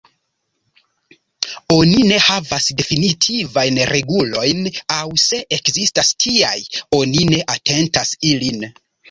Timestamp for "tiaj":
6.27-6.57